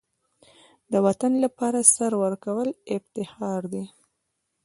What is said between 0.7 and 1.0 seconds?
د